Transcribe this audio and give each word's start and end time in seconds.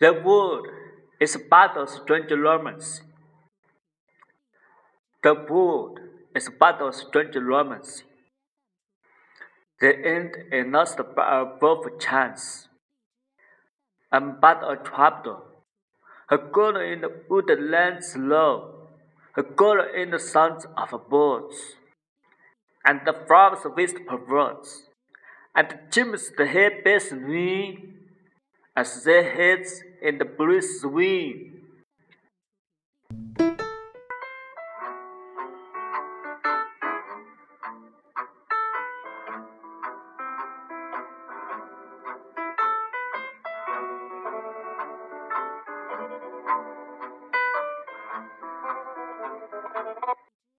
The 0.00 0.12
wood 0.24 0.70
is 1.20 1.34
a 1.34 1.38
part 1.38 1.76
of 1.76 1.90
strange 1.90 2.32
romance. 2.32 3.02
The 5.22 5.34
wood 5.34 6.00
is 6.34 6.48
a 6.48 6.52
part 6.52 6.80
of 6.80 6.94
strange 6.94 7.36
romance. 7.36 8.02
The 9.82 9.94
end 9.94 10.30
is 10.50 10.66
not 10.66 10.98
a 10.98 11.44
birth 11.60 12.00
chance. 12.00 12.68
I'm 14.10 14.40
but 14.40 14.62
a 14.64 14.76
traveler, 14.76 15.42
a 16.30 16.38
girl 16.38 16.76
in 16.78 17.02
the 17.02 17.12
woodlands 17.28 18.16
low, 18.16 18.88
a 19.36 19.42
girl 19.42 19.84
in 19.94 20.12
the 20.12 20.18
sounds 20.18 20.66
of 20.78 21.10
birds, 21.10 21.76
and 22.84 23.00
the 23.04 23.14
flowers 23.26 23.64
whisper 23.64 24.16
words, 24.28 24.88
and 25.54 25.78
James 25.90 26.30
the 26.36 26.46
hair 26.46 26.82
bears 26.82 27.12
me 27.12 27.78
as 28.76 29.04
their 29.04 29.22
heads 29.34 29.82
in 30.00 30.18
the 30.18 30.24
breeze 30.24 30.80
swing. 30.80 31.61